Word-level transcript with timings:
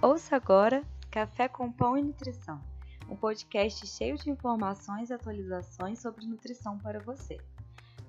Ouça 0.00 0.36
agora 0.36 0.84
Café 1.10 1.48
com 1.48 1.72
Pão 1.72 1.98
e 1.98 2.02
Nutrição, 2.02 2.60
um 3.10 3.16
podcast 3.16 3.84
cheio 3.84 4.16
de 4.16 4.30
informações 4.30 5.10
e 5.10 5.12
atualizações 5.12 5.98
sobre 5.98 6.24
nutrição 6.24 6.78
para 6.78 7.00
você. 7.00 7.36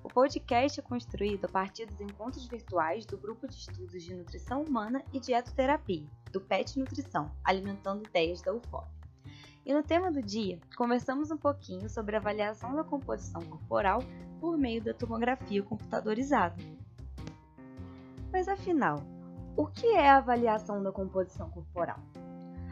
O 0.04 0.08
podcast 0.08 0.78
é 0.78 0.82
construído 0.84 1.46
a 1.46 1.48
partir 1.48 1.86
dos 1.86 2.00
encontros 2.00 2.46
virtuais 2.46 3.04
do 3.04 3.18
Grupo 3.18 3.48
de 3.48 3.56
Estudos 3.56 4.04
de 4.04 4.14
Nutrição 4.14 4.62
Humana 4.62 5.02
e 5.12 5.18
Dietoterapia, 5.18 6.06
do 6.30 6.40
PET 6.40 6.78
Nutrição, 6.78 7.28
Alimentando 7.42 8.06
Ideias 8.06 8.40
da 8.40 8.54
UFOP. 8.54 8.86
E 9.66 9.74
no 9.74 9.82
tema 9.82 10.12
do 10.12 10.22
dia, 10.22 10.60
conversamos 10.76 11.32
um 11.32 11.36
pouquinho 11.36 11.90
sobre 11.90 12.14
a 12.14 12.20
avaliação 12.20 12.72
da 12.76 12.84
composição 12.84 13.42
corporal 13.42 14.00
por 14.38 14.56
meio 14.56 14.80
da 14.80 14.94
tomografia 14.94 15.60
computadorizada. 15.60 16.54
Mas 18.32 18.46
afinal, 18.46 19.04
o 19.60 19.66
que 19.66 19.88
é 19.88 20.08
a 20.08 20.16
avaliação 20.16 20.82
da 20.82 20.90
composição 20.90 21.50
corporal? 21.50 21.98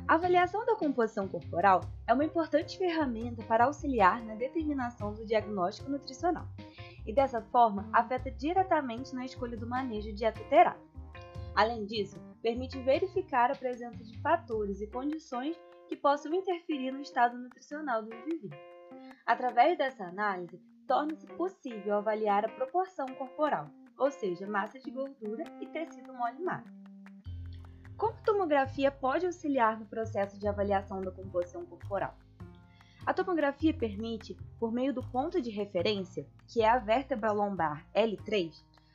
A 0.08 0.14
avaliação 0.14 0.64
da 0.64 0.74
composição 0.74 1.28
corporal 1.28 1.82
é 2.06 2.14
uma 2.14 2.24
importante 2.24 2.78
ferramenta 2.78 3.42
para 3.42 3.66
auxiliar 3.66 4.24
na 4.24 4.34
determinação 4.34 5.12
do 5.12 5.26
diagnóstico 5.26 5.90
nutricional 5.90 6.46
e, 7.06 7.12
dessa 7.12 7.42
forma, 7.42 7.86
afeta 7.92 8.30
diretamente 8.30 9.14
na 9.14 9.26
escolha 9.26 9.54
do 9.54 9.66
manejo 9.66 10.14
dietoterápico. 10.14 10.88
Além 11.54 11.84
disso, 11.84 12.18
permite 12.40 12.80
verificar 12.80 13.50
a 13.50 13.54
presença 13.54 14.02
de 14.02 14.18
fatores 14.22 14.80
e 14.80 14.86
condições 14.86 15.60
que 15.88 15.94
possam 15.94 16.32
interferir 16.32 16.90
no 16.90 17.02
estado 17.02 17.36
nutricional 17.36 18.02
do 18.02 18.14
indivíduo. 18.14 18.58
Através 19.26 19.76
dessa 19.76 20.04
análise, 20.04 20.58
torna-se 20.86 21.26
possível 21.26 21.96
avaliar 21.96 22.46
a 22.46 22.48
proporção 22.48 23.04
corporal, 23.08 23.68
ou 23.98 24.10
seja, 24.10 24.46
massa 24.46 24.78
de 24.78 24.90
gordura 24.90 25.44
e 25.60 25.66
tecido 25.66 26.14
mole 26.14 26.38
magro. 26.38 26.72
Como 27.96 28.12
a 28.12 28.22
tomografia 28.22 28.92
pode 28.92 29.26
auxiliar 29.26 29.78
no 29.78 29.86
processo 29.86 30.38
de 30.38 30.46
avaliação 30.46 31.00
da 31.00 31.10
composição 31.10 31.66
corporal? 31.66 32.16
A 33.04 33.12
tomografia 33.12 33.74
permite, 33.74 34.36
por 34.60 34.70
meio 34.70 34.94
do 34.94 35.02
ponto 35.02 35.42
de 35.42 35.50
referência, 35.50 36.26
que 36.46 36.62
é 36.62 36.68
a 36.68 36.78
vértebra 36.78 37.32
lombar 37.32 37.84
L3, 37.92 38.52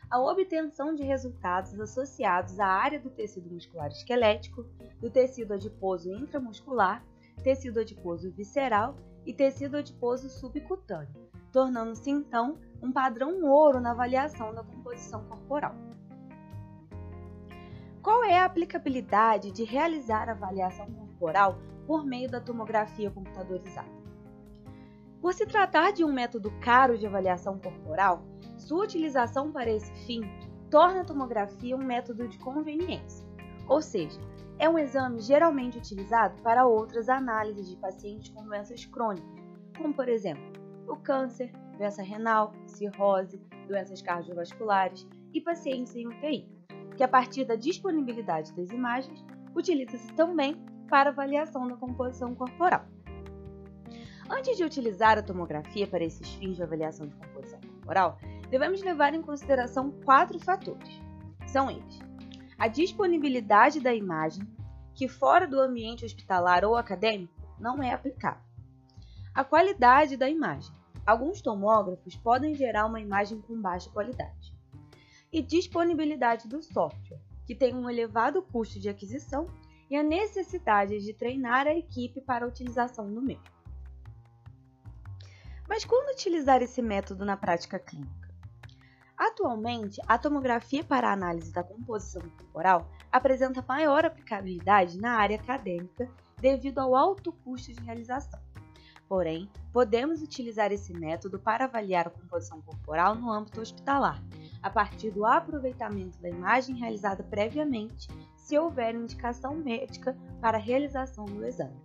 a 0.09 0.19
obtenção 0.21 0.93
de 0.93 1.03
resultados 1.03 1.77
associados 1.79 2.59
à 2.59 2.67
área 2.67 2.99
do 2.99 3.09
tecido 3.09 3.49
muscular 3.49 3.89
esquelético, 3.89 4.63
do 5.01 5.09
tecido 5.09 5.53
adiposo 5.53 6.13
intramuscular, 6.13 7.03
tecido 7.43 7.79
adiposo 7.79 8.31
visceral 8.31 8.95
e 9.25 9.33
tecido 9.33 9.77
adiposo 9.77 10.29
subcutâneo, 10.29 11.27
tornando-se 11.53 12.09
então 12.09 12.57
um 12.81 12.91
padrão 12.91 13.45
ouro 13.45 13.79
na 13.79 13.91
avaliação 13.91 14.53
da 14.53 14.63
composição 14.63 15.23
corporal. 15.25 15.75
Qual 18.01 18.23
é 18.23 18.39
a 18.39 18.45
aplicabilidade 18.45 19.51
de 19.51 19.63
realizar 19.63 20.27
a 20.27 20.33
avaliação 20.33 20.91
corporal 20.91 21.57
por 21.87 22.03
meio 22.03 22.29
da 22.29 22.41
tomografia 22.41 23.11
computadorizada? 23.11 24.03
Por 25.21 25.33
se 25.33 25.45
tratar 25.45 25.93
de 25.93 26.03
um 26.03 26.11
método 26.11 26.51
caro 26.59 26.97
de 26.97 27.05
avaliação 27.05 27.57
corporal, 27.59 28.25
sua 28.57 28.83
utilização 28.83 29.51
para 29.51 29.71
esse 29.71 29.93
fim 30.05 30.21
torna 30.69 31.01
a 31.01 31.05
tomografia 31.05 31.77
um 31.77 31.85
método 31.85 32.27
de 32.27 32.37
conveniência, 32.39 33.25
ou 33.69 33.81
seja, 33.81 34.19
é 34.57 34.67
um 34.67 34.77
exame 34.77 35.21
geralmente 35.21 35.77
utilizado 35.77 36.41
para 36.41 36.65
outras 36.65 37.07
análises 37.07 37.69
de 37.69 37.77
pacientes 37.77 38.29
com 38.29 38.43
doenças 38.43 38.83
crônicas, 38.85 39.31
como 39.77 39.93
por 39.93 40.09
exemplo 40.09 40.62
o 40.87 40.95
câncer, 40.95 41.51
doença 41.77 42.01
renal, 42.01 42.53
cirrose, 42.65 43.41
doenças 43.67 44.01
cardiovasculares 44.01 45.07
e 45.33 45.41
pacientes 45.41 45.95
em 45.95 46.07
UTI, 46.07 46.47
que 46.95 47.03
a 47.03 47.07
partir 47.07 47.45
da 47.45 47.55
disponibilidade 47.55 48.53
das 48.53 48.69
imagens, 48.69 49.23
utiliza-se 49.55 50.11
também 50.13 50.55
para 50.89 51.09
avaliação 51.09 51.67
da 51.67 51.75
composição 51.75 52.35
corporal. 52.35 52.85
Antes 54.29 54.57
de 54.57 54.63
utilizar 54.63 55.17
a 55.17 55.23
tomografia 55.23 55.87
para 55.87 56.03
esses 56.03 56.33
fins 56.35 56.55
de 56.55 56.63
avaliação 56.63 57.07
de 57.07 57.15
composição 57.15 57.59
corporal, 57.59 58.17
devemos 58.49 58.81
levar 58.81 59.13
em 59.13 59.21
consideração 59.21 59.91
quatro 60.05 60.39
fatores. 60.39 61.01
São 61.45 61.69
eles: 61.69 61.99
a 62.57 62.67
disponibilidade 62.67 63.79
da 63.79 63.93
imagem, 63.93 64.47
que 64.93 65.07
fora 65.07 65.47
do 65.47 65.59
ambiente 65.59 66.05
hospitalar 66.05 66.63
ou 66.63 66.75
acadêmico 66.75 67.33
não 67.59 67.81
é 67.81 67.91
aplicável, 67.91 68.52
a 69.33 69.43
qualidade 69.43 70.17
da 70.17 70.29
imagem, 70.29 70.73
Alguns 71.05 71.41
tomógrafos 71.41 72.15
podem 72.15 72.55
gerar 72.55 72.85
uma 72.85 73.01
imagem 73.01 73.41
com 73.41 73.59
baixa 73.59 73.89
qualidade. 73.89 74.53
E 75.31 75.41
disponibilidade 75.41 76.47
do 76.47 76.61
software, 76.61 77.19
que 77.45 77.53
tem 77.53 77.75
um 77.75 77.89
elevado 77.89 78.41
custo 78.41 78.79
de 78.79 78.87
aquisição 78.87 79.47
e 79.89 79.97
a 79.97 80.03
necessidade 80.03 80.99
de 80.99 81.13
treinar 81.13 81.67
a 81.67 81.75
equipe 81.75 82.21
para 82.21 82.45
a 82.45 82.47
utilização 82.47 83.13
do 83.13 83.21
mesmo. 83.21 83.43
Mas 85.67 85.83
quando 85.83 86.13
utilizar 86.13 86.61
esse 86.61 86.81
método 86.81 87.25
na 87.25 87.35
prática 87.35 87.77
clínica? 87.77 88.29
Atualmente, 89.17 89.99
a 90.07 90.17
tomografia 90.17 90.83
para 90.83 91.09
a 91.09 91.13
análise 91.13 91.51
da 91.51 91.63
composição 91.63 92.21
corporal 92.37 92.89
apresenta 93.11 93.63
maior 93.67 94.05
aplicabilidade 94.05 94.97
na 94.99 95.17
área 95.17 95.35
acadêmica 95.35 96.09
devido 96.39 96.79
ao 96.79 96.95
alto 96.95 97.31
custo 97.31 97.73
de 97.73 97.81
realização. 97.81 98.39
Porém, 99.07 99.49
podemos 99.71 100.21
utilizar 100.21 100.71
esse 100.71 100.93
método 100.93 101.37
para 101.37 101.65
avaliar 101.65 102.07
a 102.07 102.11
composição 102.11 102.61
corporal 102.61 103.15
no 103.15 103.31
âmbito 103.31 103.61
hospitalar, 103.61 104.23
a 104.61 104.69
partir 104.69 105.11
do 105.11 105.25
aproveitamento 105.25 106.17
da 106.21 106.29
imagem 106.29 106.75
realizada 106.75 107.23
previamente, 107.23 108.07
se 108.37 108.57
houver 108.57 108.95
indicação 108.95 109.55
médica 109.55 110.17
para 110.41 110.57
a 110.57 110.61
realização 110.61 111.25
do 111.25 111.45
exame. 111.45 111.81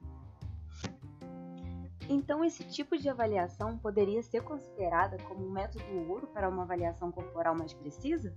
Então, 2.09 2.43
esse 2.43 2.65
tipo 2.65 2.97
de 2.97 3.09
avaliação 3.09 3.77
poderia 3.77 4.23
ser 4.23 4.43
considerada 4.43 5.19
como 5.25 5.47
um 5.47 5.51
método 5.51 5.85
ouro 6.09 6.27
para 6.29 6.49
uma 6.49 6.63
avaliação 6.63 7.13
corporal 7.13 7.55
mais 7.55 7.75
precisa? 7.75 8.33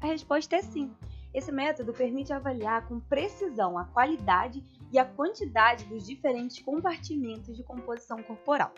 A 0.00 0.06
resposta 0.06 0.56
é 0.56 0.62
sim. 0.62 0.92
Esse 1.34 1.50
método 1.50 1.92
permite 1.92 2.32
avaliar 2.32 2.86
com 2.86 3.00
precisão 3.00 3.76
a 3.76 3.84
qualidade 3.86 4.64
e 4.92 4.98
a 5.00 5.04
quantidade 5.04 5.84
dos 5.86 6.06
diferentes 6.06 6.62
compartimentos 6.62 7.56
de 7.56 7.64
composição 7.64 8.22
corporal. 8.22 8.72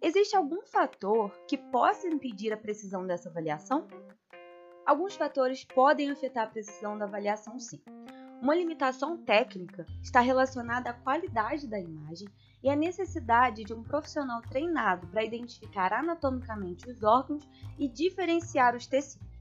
Existe 0.00 0.34
algum 0.34 0.62
fator 0.66 1.30
que 1.46 1.58
possa 1.58 2.08
impedir 2.08 2.50
a 2.52 2.56
precisão 2.56 3.06
dessa 3.06 3.28
avaliação? 3.28 3.86
Alguns 4.86 5.14
fatores 5.14 5.64
podem 5.64 6.10
afetar 6.10 6.44
a 6.44 6.50
precisão 6.50 6.96
da 6.98 7.04
avaliação, 7.04 7.58
sim. 7.60 7.80
Uma 8.40 8.56
limitação 8.56 9.16
técnica 9.16 9.86
está 10.02 10.18
relacionada 10.18 10.90
à 10.90 10.94
qualidade 10.94 11.68
da 11.68 11.78
imagem 11.78 12.26
e 12.60 12.70
à 12.70 12.74
necessidade 12.74 13.62
de 13.62 13.72
um 13.72 13.84
profissional 13.84 14.40
treinado 14.42 15.06
para 15.06 15.22
identificar 15.22 15.92
anatomicamente 15.92 16.90
os 16.90 17.04
órgãos 17.04 17.48
e 17.78 17.86
diferenciar 17.86 18.74
os 18.74 18.86
tecidos. 18.86 19.31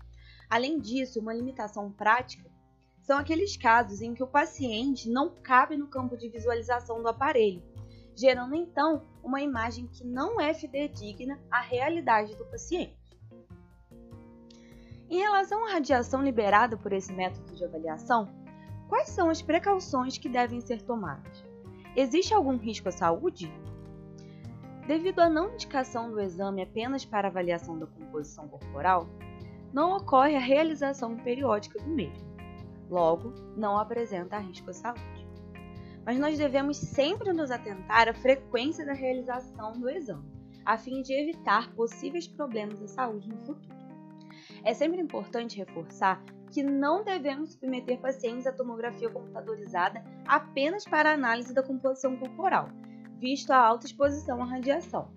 Além 0.51 0.79
disso, 0.79 1.21
uma 1.21 1.33
limitação 1.33 1.89
prática 1.89 2.51
são 2.99 3.17
aqueles 3.17 3.55
casos 3.55 4.01
em 4.01 4.13
que 4.13 4.21
o 4.21 4.27
paciente 4.27 5.09
não 5.09 5.29
cabe 5.41 5.77
no 5.77 5.87
campo 5.87 6.17
de 6.17 6.27
visualização 6.27 7.01
do 7.01 7.07
aparelho, 7.07 7.63
gerando 8.13 8.53
então 8.53 9.07
uma 9.23 9.39
imagem 9.39 9.87
que 9.87 10.05
não 10.05 10.41
é 10.41 10.53
fidedigna 10.53 11.39
à 11.49 11.61
realidade 11.61 12.35
do 12.35 12.43
paciente. 12.43 12.97
Em 15.09 15.19
relação 15.19 15.65
à 15.65 15.71
radiação 15.71 16.21
liberada 16.21 16.75
por 16.75 16.91
esse 16.91 17.13
método 17.13 17.55
de 17.55 17.63
avaliação, 17.63 18.27
quais 18.89 19.07
são 19.07 19.29
as 19.29 19.41
precauções 19.41 20.17
que 20.17 20.27
devem 20.27 20.59
ser 20.59 20.81
tomadas? 20.81 21.45
Existe 21.95 22.33
algum 22.33 22.57
risco 22.57 22.89
à 22.89 22.91
saúde? 22.91 23.49
Devido 24.85 25.19
à 25.19 25.29
não 25.29 25.53
indicação 25.53 26.11
do 26.11 26.19
exame 26.19 26.61
apenas 26.61 27.05
para 27.05 27.29
avaliação 27.29 27.79
da 27.79 27.87
composição 27.87 28.49
corporal, 28.49 29.07
não 29.73 29.95
ocorre 29.95 30.35
a 30.35 30.39
realização 30.39 31.15
periódica 31.17 31.79
do 31.79 31.89
mesmo. 31.89 32.29
Logo, 32.89 33.33
não 33.55 33.77
apresenta 33.77 34.37
risco 34.37 34.69
à 34.69 34.73
saúde. 34.73 35.27
Mas 36.05 36.19
nós 36.19 36.37
devemos 36.37 36.77
sempre 36.77 37.31
nos 37.31 37.51
atentar 37.51 38.09
à 38.09 38.13
frequência 38.13 38.85
da 38.85 38.93
realização 38.93 39.71
do 39.73 39.89
exame, 39.89 40.29
a 40.65 40.77
fim 40.77 41.01
de 41.01 41.13
evitar 41.13 41.71
possíveis 41.73 42.27
problemas 42.27 42.81
à 42.81 42.87
saúde 42.87 43.29
no 43.29 43.37
futuro. 43.45 43.81
É 44.63 44.73
sempre 44.73 44.99
importante 44.99 45.57
reforçar 45.57 46.23
que 46.51 46.61
não 46.61 47.03
devemos 47.03 47.53
submeter 47.53 47.99
pacientes 47.99 48.45
à 48.45 48.51
tomografia 48.51 49.09
computadorizada 49.09 50.03
apenas 50.27 50.83
para 50.83 51.13
análise 51.13 51.53
da 51.53 51.63
composição 51.63 52.17
corporal, 52.17 52.69
visto 53.17 53.51
a 53.51 53.57
alta 53.57 53.85
exposição 53.85 54.41
à 54.41 54.45
radiação. 54.45 55.09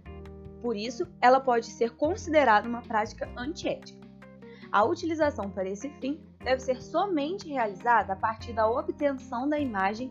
Por 0.63 0.77
isso, 0.77 1.07
ela 1.21 1.41
pode 1.41 1.67
ser 1.67 1.91
considerada 1.97 2.69
uma 2.69 2.83
prática 2.83 3.29
antiética. 3.37 4.04
A 4.75 4.83
utilização 4.83 5.49
para 5.49 5.69
esse 5.69 5.89
fim 6.01 6.21
deve 6.41 6.61
ser 6.61 6.83
somente 6.83 7.49
realizada 7.49 8.13
a 8.13 8.17
partir 8.17 8.53
da 8.53 8.69
obtenção 8.69 9.49
da 9.49 9.57
imagem 9.57 10.11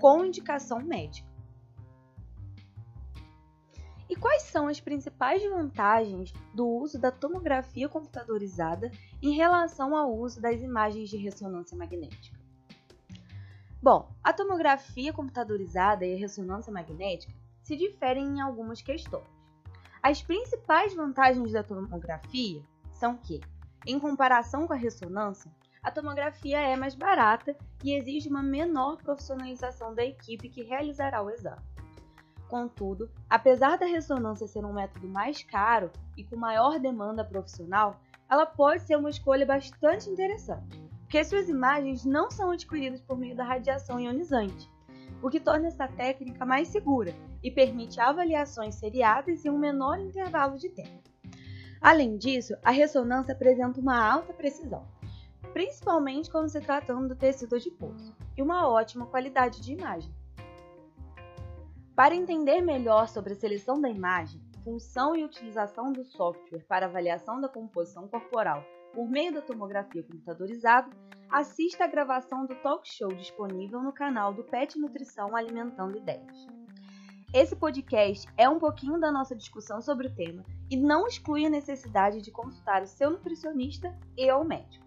com 0.00 0.24
indicação 0.24 0.78
médica. 0.78 1.28
E 4.08 4.14
quais 4.14 4.42
são 4.42 4.68
as 4.68 4.78
principais 4.78 5.42
vantagens 5.42 6.32
do 6.54 6.64
uso 6.64 6.96
da 6.96 7.10
tomografia 7.10 7.88
computadorizada 7.88 8.92
em 9.20 9.34
relação 9.34 9.96
ao 9.96 10.16
uso 10.16 10.40
das 10.40 10.62
imagens 10.62 11.10
de 11.10 11.16
ressonância 11.16 11.76
magnética? 11.76 12.38
Bom, 13.82 14.14
a 14.22 14.32
tomografia 14.32 15.12
computadorizada 15.12 16.06
e 16.06 16.14
a 16.14 16.18
ressonância 16.20 16.72
magnética 16.72 17.34
se 17.64 17.76
diferem 17.76 18.36
em 18.36 18.40
algumas 18.40 18.80
questões. 18.80 19.26
As 20.00 20.22
principais 20.22 20.94
vantagens 20.94 21.50
da 21.50 21.64
tomografia 21.64 22.62
são 22.92 23.16
que, 23.16 23.40
em 23.86 23.98
comparação 23.98 24.66
com 24.66 24.72
a 24.72 24.76
ressonância, 24.76 25.50
a 25.82 25.90
tomografia 25.90 26.58
é 26.58 26.74
mais 26.76 26.94
barata 26.94 27.54
e 27.82 27.92
exige 27.92 28.30
uma 28.30 28.42
menor 28.42 28.96
profissionalização 29.02 29.94
da 29.94 30.02
equipe 30.02 30.48
que 30.48 30.62
realizará 30.62 31.22
o 31.22 31.28
exame. 31.28 31.60
Contudo, 32.48 33.10
apesar 33.28 33.76
da 33.76 33.84
ressonância 33.84 34.46
ser 34.46 34.64
um 34.64 34.72
método 34.72 35.06
mais 35.08 35.42
caro 35.42 35.90
e 36.16 36.24
com 36.24 36.36
maior 36.36 36.78
demanda 36.78 37.24
profissional, 37.24 38.00
ela 38.30 38.46
pode 38.46 38.82
ser 38.82 38.96
uma 38.96 39.10
escolha 39.10 39.44
bastante 39.44 40.08
interessante, 40.08 40.80
porque 41.00 41.22
suas 41.22 41.48
imagens 41.48 42.04
não 42.04 42.30
são 42.30 42.50
adquiridas 42.50 43.02
por 43.02 43.18
meio 43.18 43.36
da 43.36 43.44
radiação 43.44 44.00
ionizante, 44.00 44.70
o 45.22 45.28
que 45.28 45.40
torna 45.40 45.68
essa 45.68 45.86
técnica 45.86 46.46
mais 46.46 46.68
segura 46.68 47.14
e 47.42 47.50
permite 47.50 48.00
avaliações 48.00 48.74
seriadas 48.74 49.44
em 49.44 49.50
um 49.50 49.58
menor 49.58 49.98
intervalo 49.98 50.56
de 50.56 50.70
tempo. 50.70 51.13
Além 51.84 52.16
disso, 52.16 52.56
a 52.64 52.70
ressonância 52.70 53.34
apresenta 53.34 53.78
uma 53.78 54.02
alta 54.02 54.32
precisão, 54.32 54.88
principalmente 55.52 56.30
quando 56.30 56.48
se 56.48 56.58
tratando 56.58 57.08
do 57.08 57.14
tecido 57.14 57.56
adiposo, 57.56 58.16
e 58.34 58.40
uma 58.40 58.66
ótima 58.66 59.04
qualidade 59.04 59.60
de 59.60 59.74
imagem. 59.74 60.10
Para 61.94 62.14
entender 62.14 62.62
melhor 62.62 63.06
sobre 63.06 63.34
a 63.34 63.36
seleção 63.36 63.78
da 63.78 63.90
imagem, 63.90 64.40
função 64.64 65.14
e 65.14 65.22
utilização 65.22 65.92
do 65.92 66.06
software 66.06 66.64
para 66.66 66.86
avaliação 66.86 67.38
da 67.38 67.50
composição 67.50 68.08
corporal 68.08 68.64
por 68.94 69.06
meio 69.06 69.34
da 69.34 69.42
tomografia 69.42 70.02
computadorizada, 70.04 70.88
assista 71.30 71.84
a 71.84 71.88
gravação 71.88 72.46
do 72.46 72.54
talk 72.62 72.88
show 72.88 73.12
disponível 73.12 73.82
no 73.82 73.92
canal 73.92 74.32
do 74.32 74.42
Pet 74.42 74.78
Nutrição 74.78 75.36
Alimentando 75.36 75.98
Ideias. 75.98 76.63
Esse 77.34 77.56
podcast 77.56 78.28
é 78.36 78.48
um 78.48 78.60
pouquinho 78.60 78.96
da 78.96 79.10
nossa 79.10 79.34
discussão 79.34 79.82
sobre 79.82 80.06
o 80.06 80.14
tema 80.14 80.44
e 80.70 80.76
não 80.76 81.04
exclui 81.04 81.44
a 81.44 81.50
necessidade 81.50 82.22
de 82.22 82.30
consultar 82.30 82.80
o 82.80 82.86
seu 82.86 83.10
nutricionista 83.10 83.92
e 84.16 84.30
ou 84.30 84.44
médico. 84.44 84.86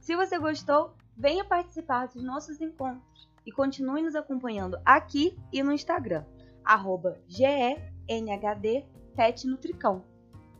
Se 0.00 0.16
você 0.16 0.38
gostou, 0.38 0.94
venha 1.14 1.44
participar 1.44 2.08
dos 2.08 2.24
nossos 2.24 2.62
encontros 2.62 3.28
e 3.44 3.52
continue 3.52 4.00
nos 4.00 4.14
acompanhando 4.14 4.80
aqui 4.86 5.38
e 5.52 5.62
no 5.62 5.70
Instagram, 5.70 6.24
arroba 6.64 7.20
GENHD 7.28 8.86
Pet 9.14 9.46
Nutricão. 9.46 10.02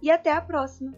E 0.02 0.10
até 0.10 0.32
a 0.32 0.40
próxima! 0.42 0.92